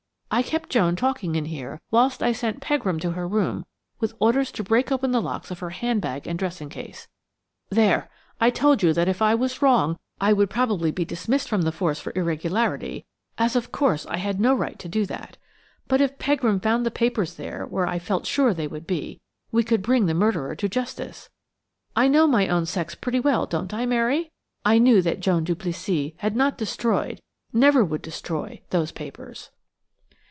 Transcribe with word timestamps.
I 0.33 0.43
kept 0.43 0.69
Joan 0.69 0.95
talking 0.95 1.35
in 1.35 1.43
here 1.43 1.81
whilst 1.91 2.23
I 2.23 2.31
sent 2.31 2.61
Pegram 2.61 3.01
to 3.01 3.11
her 3.11 3.27
room 3.27 3.65
with 3.99 4.13
orders 4.17 4.49
to 4.53 4.63
break 4.63 4.89
open 4.89 5.11
the 5.11 5.21
locks 5.21 5.51
of 5.51 5.59
her 5.59 5.71
hand 5.71 5.99
bag 5.99 6.25
and 6.25 6.39
dressing 6.39 6.69
case. 6.69 7.09
There!–I 7.69 8.49
told 8.49 8.81
you 8.81 8.93
that 8.93 9.09
if 9.09 9.21
I 9.21 9.35
was 9.35 9.61
wrong 9.61 9.97
I 10.21 10.31
would 10.31 10.49
probably 10.49 10.89
be 10.89 11.03
dismissed 11.03 11.49
the 11.51 11.69
force 11.73 11.99
for 11.99 12.13
irregularity, 12.15 13.05
as 13.37 13.57
of 13.57 13.73
course 13.73 14.05
I 14.05 14.17
had 14.17 14.39
no 14.39 14.53
right 14.53 14.79
to 14.79 14.87
do 14.87 15.05
that; 15.07 15.35
but 15.89 15.99
if 15.99 16.17
Pegram 16.17 16.61
found 16.61 16.85
the 16.85 16.91
papers 16.91 17.35
there 17.35 17.65
where 17.65 17.85
I 17.85 17.99
felt 17.99 18.25
sure 18.25 18.53
they 18.53 18.67
would 18.67 18.87
be, 18.87 19.19
we 19.51 19.65
could 19.65 19.81
bring 19.81 20.05
the 20.05 20.13
murderer 20.13 20.55
to 20.55 20.69
justice. 20.69 21.29
I 21.93 22.07
know 22.07 22.25
my 22.25 22.47
own 22.47 22.65
sex 22.65 22.95
pretty 22.95 23.19
well, 23.19 23.45
don't 23.45 23.73
I, 23.73 23.85
Mary? 23.85 24.31
I 24.63 24.77
knew 24.79 25.01
that 25.01 25.19
Joan 25.19 25.43
Duplessis 25.43 26.13
had 26.19 26.37
not 26.37 26.57
destroyed–never 26.57 27.83
would 27.83 28.01
destroy–those 28.01 28.93
papers." 28.93 29.49